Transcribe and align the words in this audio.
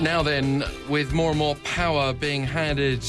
Now 0.00 0.22
then, 0.22 0.64
with 0.88 1.12
more 1.12 1.30
and 1.30 1.38
more 1.38 1.56
power 1.56 2.14
being 2.14 2.42
handed 2.44 3.04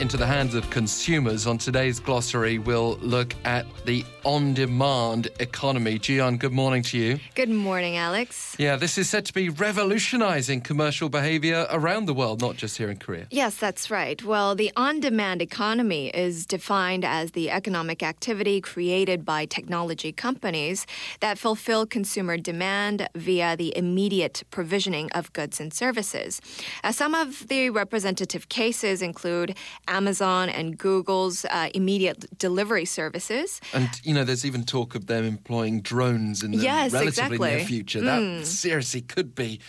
into 0.00 0.16
the 0.16 0.26
hands 0.26 0.54
of 0.54 0.68
consumers, 0.70 1.46
on 1.46 1.56
today's 1.56 2.00
glossary, 2.00 2.58
we'll 2.58 2.96
look 2.96 3.34
at 3.44 3.66
the 3.86 4.04
on 4.24 4.52
demand 4.54 5.28
economy. 5.40 5.98
Gian, 5.98 6.36
good 6.36 6.52
morning 6.52 6.82
to 6.82 6.98
you. 6.98 7.18
Good 7.34 7.48
morning, 7.48 7.96
Alex. 7.96 8.56
Yeah, 8.58 8.76
this 8.76 8.98
is 8.98 9.08
said 9.08 9.24
to 9.26 9.32
be 9.32 9.48
revolutionizing 9.48 10.60
commercial 10.62 11.08
behavior 11.08 11.66
around 11.70 12.06
the 12.06 12.14
world, 12.14 12.40
not 12.40 12.56
just 12.56 12.76
here 12.76 12.90
in 12.90 12.98
Korea. 12.98 13.26
Yes, 13.30 13.56
that's 13.56 13.90
right. 13.90 14.22
Well, 14.22 14.54
the 14.54 14.70
on 14.76 15.00
demand 15.00 15.40
economy 15.40 16.08
is 16.08 16.44
defined 16.44 17.04
as 17.04 17.30
the 17.30 17.50
economic 17.50 18.02
activity 18.02 18.60
created 18.60 19.24
by 19.24 19.46
technology 19.46 20.12
companies 20.12 20.86
that 21.20 21.38
fulfill 21.38 21.86
consumer 21.86 22.36
demand 22.36 23.08
via 23.14 23.56
the 23.56 23.76
immediate 23.76 24.42
provisioning 24.50 25.10
of 25.12 25.32
goods 25.32 25.60
and 25.60 25.72
services. 25.72 26.40
Uh, 26.84 26.92
some 26.92 27.14
of 27.14 27.48
the 27.48 27.70
representative 27.70 28.48
cases 28.48 29.00
include 29.00 29.56
Amazon 29.88 30.48
and 30.48 30.76
Google's 30.76 31.44
uh, 31.46 31.68
immediate 31.74 32.38
delivery 32.38 32.84
services. 32.84 33.60
And, 33.72 33.88
you 34.02 34.14
know, 34.14 34.24
there's 34.24 34.44
even 34.44 34.64
talk 34.64 34.94
of 34.94 35.06
them 35.06 35.24
employing 35.24 35.80
drones 35.80 36.42
in 36.42 36.50
the 36.52 36.58
yes, 36.58 36.92
relatively 36.92 37.08
exactly. 37.08 37.50
near 37.50 37.64
future. 37.64 38.00
That 38.00 38.20
mm. 38.20 38.44
seriously 38.44 39.00
could 39.00 39.34
be 39.34 39.60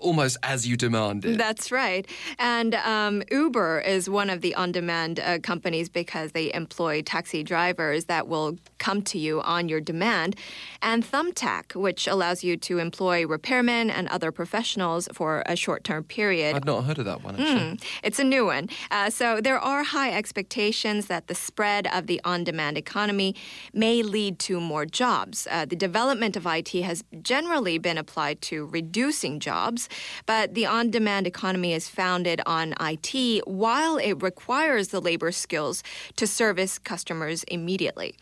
almost 0.00 0.36
as 0.42 0.66
you 0.66 0.76
demanded. 0.76 1.38
That's 1.38 1.70
right. 1.70 2.06
And 2.38 2.74
um, 2.74 3.22
Uber 3.30 3.80
is 3.80 4.10
one 4.10 4.30
of 4.30 4.40
the 4.40 4.54
on 4.54 4.72
demand 4.72 5.20
uh, 5.20 5.38
companies 5.38 5.88
because 5.88 6.32
they 6.32 6.52
employ 6.52 7.02
taxi 7.02 7.42
drivers 7.42 8.06
that 8.06 8.28
will 8.28 8.58
come 8.78 9.02
to 9.02 9.18
you 9.18 9.40
on 9.42 9.68
your 9.68 9.80
demand. 9.80 10.36
And 10.82 11.04
Thumbtack, 11.04 11.74
which 11.74 12.06
allows 12.06 12.42
you 12.42 12.56
to 12.56 12.78
employ 12.78 13.24
repairmen 13.24 13.90
and 13.90 14.08
other 14.08 14.32
professionals 14.32 15.08
for 15.12 15.42
a 15.46 15.54
short 15.54 15.84
term 15.84 16.04
period. 16.04 16.56
I've 16.56 16.64
not 16.64 16.84
heard 16.84 16.98
of 16.98 17.04
that 17.04 17.22
one, 17.22 17.36
actually. 17.36 17.76
Mm, 17.76 17.84
it's 18.02 18.18
a 18.18 18.24
new 18.24 18.46
one. 18.46 18.68
Uh, 18.90 19.10
so 19.10 19.40
there 19.40 19.58
are 19.58 19.84
high 19.84 20.12
expectations 20.12 21.06
that 21.06 21.26
the 21.26 21.34
spread 21.34 21.86
of 21.88 22.06
the 22.06 22.20
on 22.24 22.44
demand 22.44 22.78
economy 22.78 23.34
may 23.74 24.02
lead 24.02 24.38
to 24.40 24.60
more 24.60 24.86
jobs. 24.86 25.46
Uh, 25.50 25.64
the 25.66 25.76
development 25.76 26.36
of 26.36 26.46
IT 26.46 26.70
has 26.82 27.04
generally 27.22 27.76
been 27.78 27.98
applied 27.98 28.40
to 28.40 28.66
reducing 28.66 29.38
jobs. 29.40 29.88
But 30.26 30.54
the 30.54 30.66
on 30.66 30.90
demand 30.90 31.26
economy 31.26 31.72
is 31.72 31.88
founded 31.88 32.40
on 32.46 32.74
IT 32.80 33.42
while 33.46 33.96
it 33.96 34.22
requires 34.22 34.88
the 34.88 35.00
labor 35.00 35.32
skills 35.32 35.82
to 36.16 36.26
service 36.26 36.78
customers 36.78 37.44
immediately. 37.44 38.14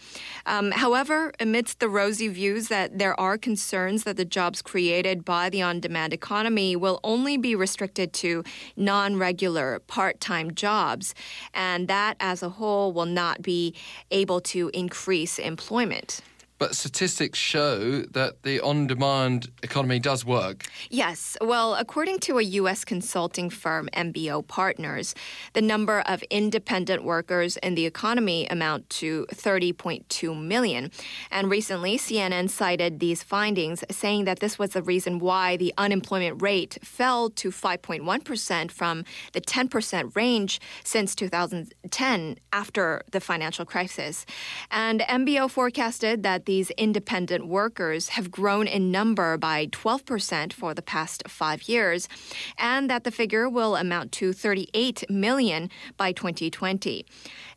Um, 0.47 0.71
however, 0.73 1.33
amidst 1.41 1.81
the 1.81 1.89
rosy 1.89 2.29
views 2.29 2.69
that 2.69 2.99
there 2.99 3.19
are 3.19 3.39
concerns 3.39 4.05
that 4.05 4.17
the 4.17 4.25
jobs 4.25 4.63
created 4.63 5.25
by 5.25 5.51
the 5.51 5.63
on 5.63 5.81
demand 5.81 6.13
economy 6.13 6.77
will 6.77 7.01
only 7.05 7.37
be 7.37 7.55
restricted 7.55 8.13
to 8.15 8.45
non 8.77 9.17
regular 9.17 9.81
part 9.87 10.21
time 10.21 10.55
jobs, 10.55 11.15
and 11.55 11.89
that 11.89 12.17
as 12.21 12.43
a 12.43 12.49
whole 12.51 12.93
will 12.93 13.07
not 13.07 13.43
be 13.43 13.75
able 14.11 14.41
to 14.41 14.71
increase 14.75 15.39
employment. 15.39 16.21
But 16.59 16.75
statistics 16.75 17.39
show 17.39 18.03
that 18.03 18.43
the 18.43 18.61
on 18.61 18.89
demand 18.89 19.51
economy 19.63 20.01
does 20.01 20.25
work. 20.25 20.67
Yes. 20.91 21.37
Well, 21.41 21.77
according 21.77 22.19
to 22.21 22.39
a 22.39 22.43
U.S. 22.43 22.85
consulting 22.85 23.49
firm, 23.49 23.89
MBO 23.93 24.45
Partners, 24.47 25.15
the 25.53 25.63
number 25.63 26.01
of 26.01 26.25
independent 26.31 27.05
workers 27.05 27.57
in 27.59 27.77
the 27.77 27.87
economy 27.87 28.49
amount 28.49 28.91
to 28.91 29.27
30.2 29.33 30.37
million. 30.37 30.91
And 31.31 31.49
recently, 31.49 31.97
CNN 31.97 32.51
cited 32.51 32.99
these 32.99 33.23
findings, 33.23 33.85
saying 33.89 34.25
that 34.25 34.41
this 34.41 34.59
was 34.59 34.71
the 34.71 34.83
reason 34.83 35.21
why 35.21 35.57
the 35.57 35.73
unemployment 35.79 36.43
rate 36.43 36.79
fell 36.83 37.31
to 37.31 37.51
5.1% 37.51 38.71
from 38.73 39.05
the 39.33 39.41
10% 39.41 40.17
range 40.17 40.61
since 40.83 41.15
2010 41.15 42.37
after 42.53 43.03
the 43.13 43.21
financial 43.21 43.65
crisis. 43.65 44.27
And 44.73 45.03
MBO 45.03 45.49
forecasted 45.49 46.25
that 46.25 46.47
these 46.49 46.71
independent 46.79 47.47
workers 47.47 48.09
have 48.17 48.31
grown 48.31 48.67
in 48.67 48.91
number 48.91 49.37
by 49.37 49.67
12% 49.67 50.51
for 50.51 50.73
the 50.73 50.81
past 50.81 51.23
five 51.29 51.69
years, 51.69 52.09
and 52.57 52.89
that 52.89 53.05
the 53.05 53.11
figure 53.11 53.51
will 53.51 53.77
amount 53.77 54.13
to 54.13 54.33
38 54.33 55.05
million 55.11 55.69
by 55.99 56.11
2020. 56.11 57.05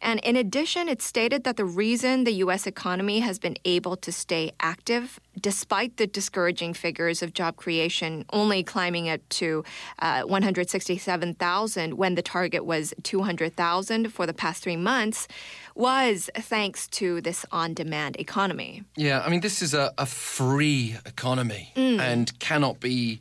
And 0.02 0.20
in 0.20 0.36
addition, 0.36 0.90
it 0.90 1.02
stated 1.02 1.46
that 1.46 1.56
the 1.56 1.64
reason 1.64 2.26
the 2.26 2.34
U.S. 2.46 2.68
economy 2.68 3.20
has 3.22 3.40
been 3.40 3.56
able 3.64 3.96
to 3.96 4.12
stay 4.12 4.52
active 4.60 5.22
despite 5.40 5.98
the 5.98 6.08
discouraging 6.08 6.74
figures 6.74 7.22
of 7.22 7.34
job 7.34 7.56
creation 7.56 8.26
only 8.34 8.64
climbing 8.64 9.10
up 9.10 9.22
to 9.30 9.64
uh, 10.00 10.24
167,000 10.24 11.94
when 11.94 12.16
the 12.16 12.22
target 12.22 12.66
was 12.66 12.94
200,000 13.04 14.12
for 14.12 14.26
the 14.26 14.34
past 14.34 14.64
three 14.64 14.78
months, 14.78 15.28
was 15.76 16.30
thanks 16.36 16.88
to 16.88 17.22
this 17.22 17.46
on 17.52 17.74
demand 17.74 18.18
economy. 18.18 18.84
Yeah, 18.96 19.22
I 19.22 19.30
mean, 19.30 19.42
this 19.42 19.62
is 19.62 19.74
a, 19.74 19.94
a 19.98 20.06
free 20.06 20.98
economy 21.06 21.72
mm. 21.76 22.00
and 22.00 22.38
cannot 22.40 22.80
be 22.80 23.20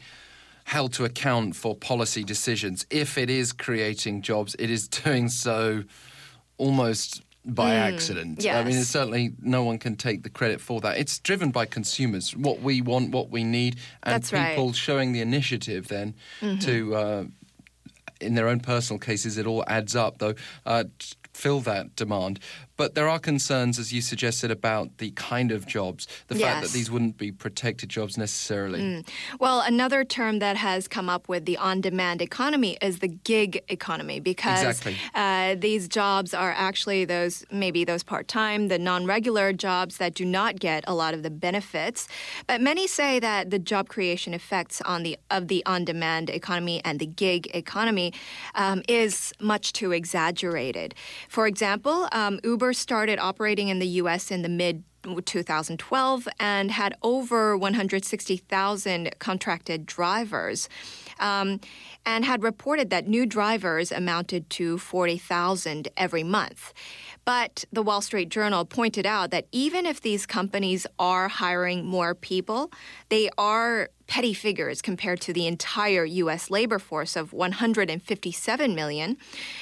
held 0.65 0.93
to 0.95 1.05
account 1.05 1.57
for 1.57 1.75
policy 1.75 2.25
decisions. 2.25 2.87
If 2.91 3.19
it 3.19 3.31
is 3.31 3.53
creating 3.53 4.23
jobs, 4.23 4.57
it 4.59 4.71
is 4.71 4.89
doing 5.05 5.29
so 5.29 5.85
almost 6.59 7.23
by 7.45 7.71
mm, 7.71 7.93
accident. 7.93 8.43
Yes. 8.43 8.57
I 8.57 8.69
mean, 8.69 8.83
certainly 8.83 9.33
no 9.41 9.65
one 9.65 9.79
can 9.79 9.97
take 9.97 10.23
the 10.23 10.31
credit 10.31 10.61
for 10.61 10.81
that. 10.81 10.99
It's 10.99 11.19
driven 11.19 11.51
by 11.51 11.67
consumers, 11.67 12.37
what 12.37 12.61
we 12.61 12.81
want, 12.81 13.11
what 13.11 13.31
we 13.31 13.45
need, 13.45 13.77
and 14.03 14.15
That's 14.15 14.31
people 14.31 14.67
right. 14.67 14.77
showing 14.77 15.13
the 15.13 15.21
initiative 15.21 15.89
then 15.89 16.15
mm-hmm. 16.41 16.59
to. 16.61 16.95
Uh, 16.95 17.25
in 18.21 18.35
their 18.35 18.49
own 18.49 18.61
personal 18.61 19.01
cases, 19.01 19.39
it 19.39 19.47
all 19.47 19.65
adds 19.67 19.97
up, 19.97 20.19
though, 20.19 20.35
uh, 20.67 20.85
fill 21.33 21.61
that 21.61 21.97
demand. 21.97 22.39
But 22.81 22.95
there 22.95 23.11
are 23.11 23.19
concerns, 23.19 23.79
as 23.79 23.93
you 23.93 24.01
suggested, 24.01 24.51
about 24.51 24.97
the 24.97 25.11
kind 25.11 25.53
of 25.53 25.67
jobs, 25.67 26.09
the 26.29 26.39
yes. 26.39 26.49
fact 26.49 26.63
that 26.63 26.73
these 26.73 26.91
wouldn't 26.91 27.19
be 27.19 27.31
protected 27.31 27.91
jobs 27.91 28.17
necessarily. 28.17 28.81
Mm. 28.81 29.09
Well, 29.39 29.61
another 29.61 30.03
term 30.03 30.39
that 30.39 30.57
has 30.57 30.89
come 30.89 31.11
up 31.11 31.29
with 31.29 31.45
the 31.45 31.59
on 31.59 31.83
demand 31.83 32.23
economy 32.23 32.79
is 32.81 33.01
the 33.01 33.09
gig 33.09 33.63
economy 33.69 34.19
because 34.19 34.63
exactly. 34.63 34.97
uh, 35.15 35.57
these 35.59 35.89
jobs 35.89 36.33
are 36.33 36.55
actually 36.57 37.05
those, 37.05 37.45
maybe 37.53 37.85
those 37.85 38.03
part 38.03 38.29
time, 38.29 38.69
the 38.69 38.79
non 38.79 39.05
regular 39.05 39.53
jobs 39.53 39.99
that 39.99 40.15
do 40.15 40.25
not 40.25 40.59
get 40.59 40.83
a 40.87 40.95
lot 40.95 41.13
of 41.13 41.23
the 41.23 41.29
benefits. 41.29 42.09
But 42.47 42.63
many 42.63 42.87
say 42.87 43.21
that 43.21 43.51
the 43.51 43.59
job 43.59 43.91
creation 43.91 44.33
effects 44.33 44.81
on 44.87 45.03
the, 45.03 45.19
of 45.31 45.49
the 45.49 45.63
on 45.67 45.85
demand 45.85 46.31
economy 46.31 46.81
and 46.83 46.99
the 46.99 47.05
gig 47.05 47.51
economy 47.53 48.15
um, 48.55 48.81
is 48.89 49.35
much 49.39 49.75
too 49.75 49.93
exaggerated. 49.93 50.95
For 51.29 51.47
example, 51.47 52.09
um, 52.13 52.41
Uber 52.43 52.70
started 52.73 53.19
operating 53.19 53.69
in 53.69 53.79
the 53.79 53.87
U.S. 53.87 54.31
in 54.31 54.43
the 54.43 54.49
mid 54.49 54.85
2012 55.03 56.29
and 56.39 56.71
had 56.71 56.95
over 57.03 57.57
160,000 57.57 59.11
contracted 59.19 59.87
drivers. 59.87 60.69
Um, 61.19 61.61
and 62.07 62.25
had 62.25 62.43
reported 62.43 62.91
that 62.91 63.07
new 63.07 63.27
drivers 63.27 63.93
amounted 63.93 64.49
to 64.51 64.79
40,000 64.79 65.89
every 65.97 66.23
month. 66.23 66.73
But 67.27 67.65
the 67.71 67.83
Wall 67.83 68.01
Street 68.01 68.31
Journal 68.31 68.65
pointed 68.65 69.05
out 69.05 69.31
that 69.31 69.47
even 69.53 69.85
if 69.85 70.01
these 70.01 70.25
companies 70.25 70.87
are 70.99 71.29
hiring 71.29 71.85
more 71.85 72.15
people, 72.15 72.73
they 73.11 73.29
are 73.37 73.91
petty 74.11 74.35
figures 74.35 74.83
compared 74.83 75.21
to 75.21 75.33
the 75.33 75.47
entire 75.47 76.05
U.S. 76.05 76.51
labor 76.51 76.81
force 76.81 77.15
of 77.15 77.33
157 77.33 78.75
million, 78.75 79.17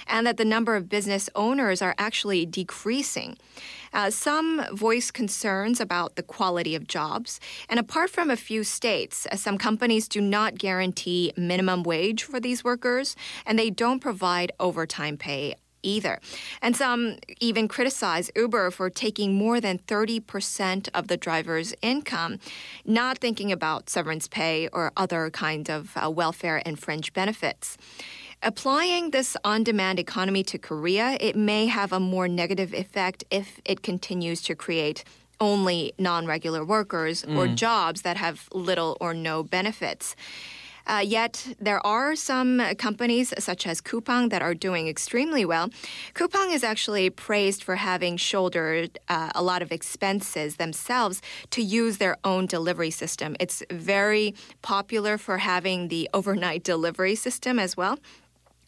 and 0.07 0.27
that 0.27 0.39
the 0.39 0.45
number 0.45 0.75
of 0.75 0.89
business 0.89 1.29
owners 1.35 1.83
are 1.83 1.95
actually 1.99 2.47
decreasing. 2.47 3.37
Uh, 3.93 4.09
some 4.09 4.65
voice 4.75 5.11
concerns 5.11 5.81
about 5.81 6.17
the 6.17 6.23
quality 6.23 6.75
of 6.75 6.89
jobs, 6.89 7.39
and 7.69 7.79
apart 7.79 8.09
from 8.09 8.31
a 8.31 8.37
few 8.37 8.65
states, 8.65 9.27
uh, 9.31 9.37
some 9.37 9.59
companies 9.59 10.09
do 10.09 10.21
not 10.21 10.57
guarantee 10.57 11.31
minimum 11.37 11.83
wage 11.83 12.25
for 12.25 12.41
these 12.41 12.65
workers, 12.65 13.15
and 13.45 13.59
they 13.59 13.69
don't 13.69 14.01
provide 14.01 14.51
overtime 14.59 15.19
pay 15.19 15.55
either. 15.83 16.21
And 16.63 16.77
some 16.77 17.19
even 17.41 17.69
criticize 17.69 18.31
Uber 18.35 18.71
for 18.71 18.91
taking 18.91 19.35
more 19.35 19.61
than 19.61 19.79
30% 19.79 20.89
of 20.95 21.09
the 21.09 21.17
driver's 21.17 21.75
income, 21.83 22.39
not 22.85 23.19
thinking 23.19 23.53
about 23.53 23.91
severance 23.91 24.29
pay 24.29 24.69
or 24.73 24.93
other 24.97 25.31
kind 25.31 25.71
of 25.71 25.97
uh, 25.97 26.11
welfare 26.11 26.63
and 26.65 26.79
fringe 26.79 27.13
benefits. 27.13 27.77
Applying 28.43 29.11
this 29.11 29.37
on 29.43 29.65
demand 29.65 29.99
economy 29.99 30.45
to 30.45 30.59
Korea, 30.59 31.17
it 31.21 31.35
may 31.35 31.67
have 31.67 31.93
a 31.93 31.99
more 31.99 32.29
negative 32.29 32.73
effect 32.73 33.25
if 33.31 33.61
it 33.65 33.83
continues 33.83 34.43
to 34.43 34.55
create 34.55 35.03
only 35.41 35.93
non 35.99 36.27
regular 36.27 36.65
workers 36.65 37.25
mm. 37.25 37.37
or 37.37 37.49
jobs 37.49 38.03
that 38.03 38.17
have 38.17 38.49
little 38.53 38.97
or 39.01 39.15
no 39.15 39.43
benefits. 39.43 40.15
Uh, 40.89 41.03
yet 41.05 41.47
there 41.61 41.87
are 41.87 42.17
some 42.17 42.63
companies 42.79 43.35
such 43.39 43.67
as 43.67 43.81
Coupang 43.81 44.31
that 44.31 44.43
are 44.43 44.55
doing 44.55 44.89
extremely 44.89 45.45
well. 45.45 45.69
Coupang 46.15 46.53
is 46.53 46.65
actually 46.65 47.11
praised 47.11 47.63
for 47.63 47.77
having 47.77 48.17
shouldered 48.17 48.99
uh, 49.09 49.31
a 49.35 49.43
lot 49.43 49.61
of 49.61 49.71
expenses 49.71 50.57
themselves 50.57 51.21
to 51.51 51.63
use 51.63 51.99
their 51.99 52.17
own 52.25 52.47
delivery 52.47 52.91
system. 52.91 53.37
It's 53.39 53.63
very 53.71 54.35
popular 54.63 55.19
for 55.19 55.39
having 55.39 55.89
the 55.89 56.09
overnight 56.15 56.65
delivery 56.65 57.15
system 57.15 57.59
as 57.59 57.77
well. 57.77 57.99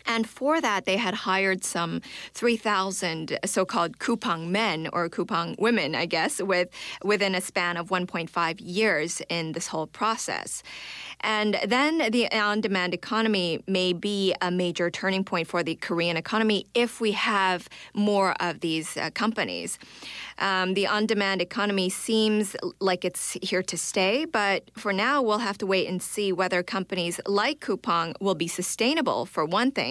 And 0.07 0.29
for 0.29 0.61
that, 0.61 0.85
they 0.87 0.97
had 0.97 1.15
hired 1.15 1.65
some 1.65 2.01
3,000 2.35 3.39
so 3.45 3.65
called 3.65 3.99
Coupang 3.99 4.49
men 4.49 4.89
or 4.93 5.09
Coupang 5.09 5.59
women, 5.59 5.95
I 5.95 6.07
guess, 6.07 6.41
with, 6.43 6.69
within 7.03 7.35
a 7.35 7.41
span 7.41 7.77
of 7.77 7.89
1.5 7.89 8.57
years 8.61 9.23
in 9.29 9.53
this 9.53 9.69
whole 9.69 9.87
process. 9.87 10.63
And 11.23 11.59
then 11.67 12.11
the 12.11 12.31
on 12.33 12.61
demand 12.61 12.95
economy 12.95 13.63
may 13.67 13.93
be 13.93 14.35
a 14.41 14.51
major 14.51 14.91
turning 14.91 15.25
point 15.25 15.47
for 15.49 15.63
the 15.63 15.75
Korean 15.75 16.17
economy 16.17 16.67
if 16.75 17.01
we 17.01 17.13
have 17.13 17.69
more 17.95 18.35
of 18.41 18.61
these 18.61 18.97
uh, 18.97 19.11
companies. 19.11 19.79
Um, 20.39 20.73
the 20.75 20.87
on 20.87 21.05
demand 21.07 21.43
economy 21.43 21.91
seems 21.91 22.57
like 22.81 23.05
it's 23.05 23.37
here 23.43 23.63
to 23.63 23.77
stay, 23.77 24.25
but 24.25 24.71
for 24.77 24.93
now, 24.93 25.21
we'll 25.21 25.39
have 25.39 25.59
to 25.59 25.67
wait 25.67 25.87
and 25.87 26.03
see 26.03 26.33
whether 26.33 26.63
companies 26.63 27.21
like 27.27 27.61
Coupang 27.61 28.15
will 28.21 28.35
be 28.35 28.49
sustainable, 28.49 29.27
for 29.27 29.45
one 29.45 29.71
thing, 29.71 29.90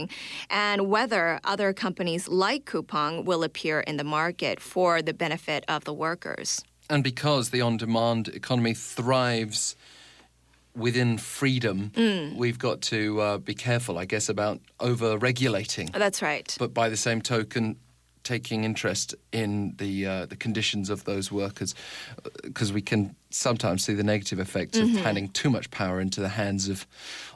and 0.50 0.90
whether 0.94 1.40
other 1.44 1.74
companies 1.74 2.28
like 2.28 2.64
Coupang 2.66 3.26
will 3.26 3.44
appear 3.44 3.80
in 3.82 3.98
the 3.98 4.04
market 4.04 4.60
for 4.60 5.02
the 5.02 5.14
benefit 5.14 5.64
of 5.68 5.84
the 5.84 5.94
workers. 5.94 6.64
And 6.90 7.04
because 7.04 7.50
the 7.50 7.62
on 7.62 7.78
demand 7.78 8.30
economy 8.30 8.74
thrives 8.74 9.76
within 10.76 11.18
freedom, 11.18 11.92
mm. 11.96 12.36
we've 12.36 12.58
got 12.58 12.82
to 12.82 13.22
uh, 13.22 13.38
be 13.38 13.54
careful, 13.54 13.98
I 13.98 14.06
guess, 14.06 14.30
about 14.30 14.60
over 14.80 15.18
regulating. 15.18 15.90
That's 15.94 16.22
right. 16.22 16.56
But 16.58 16.74
by 16.74 16.90
the 16.90 16.98
same 16.98 17.22
token, 17.22 17.76
taking 18.30 18.64
interest 18.64 19.16
in 19.32 19.74
the 19.78 20.06
uh, 20.06 20.26
the 20.28 20.36
conditions 20.36 20.90
of 20.92 21.04
those 21.06 21.32
workers, 21.32 21.74
because 22.44 22.70
uh, 22.70 22.76
we 22.76 22.82
can 22.82 23.16
sometimes 23.32 23.84
see 23.84 23.96
the 23.96 24.04
negative 24.04 24.40
effects 24.40 24.78
mm-hmm. 24.78 24.98
of 24.98 25.04
handing 25.04 25.30
too 25.30 25.50
much 25.50 25.72
power 25.72 26.00
into 26.00 26.22
the 26.22 26.30
hands 26.30 26.70
of 26.70 26.86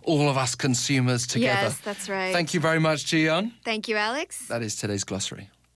all 0.04 0.30
of 0.30 0.38
us 0.38 0.54
consumers 0.56 1.26
together. 1.26 1.70
Yes, 1.70 1.80
that's 1.80 2.08
right. 2.10 2.32
Thank 2.32 2.54
you 2.54 2.60
very 2.60 2.80
much, 2.80 3.06
Ji 3.06 3.28
Thank 3.64 3.88
you, 3.88 3.96
Alex. 3.96 4.48
That 4.48 4.62
is 4.62 4.76
today's 4.76 5.04
glossary. 5.04 5.50